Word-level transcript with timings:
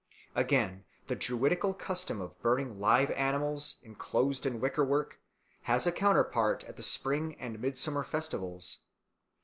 Again, 0.33 0.85
the 1.05 1.15
Druidical 1.15 1.75
custom 1.75 2.21
of 2.21 2.41
burning 2.41 2.79
live 2.79 3.11
animals, 3.11 3.75
enclosed 3.83 4.47
in 4.47 4.59
wicker 4.59 4.83
work, 4.83 5.19
has 5.69 5.85
its 5.85 5.95
counterpart 5.95 6.63
at 6.63 6.75
the 6.75 6.81
spring 6.81 7.35
and 7.39 7.59
midsummer 7.61 8.03
festivals. 8.03 8.79